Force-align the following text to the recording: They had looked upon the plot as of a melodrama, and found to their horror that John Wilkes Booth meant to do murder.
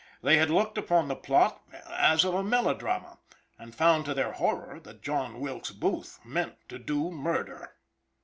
They 0.23 0.37
had 0.37 0.49
looked 0.49 0.79
upon 0.79 1.07
the 1.09 1.15
plot 1.15 1.61
as 1.87 2.25
of 2.25 2.33
a 2.33 2.41
melodrama, 2.43 3.19
and 3.59 3.75
found 3.75 4.05
to 4.05 4.15
their 4.15 4.31
horror 4.31 4.79
that 4.79 5.03
John 5.03 5.39
Wilkes 5.39 5.69
Booth 5.69 6.19
meant 6.25 6.55
to 6.69 6.79
do 6.79 7.11
murder. 7.11 7.75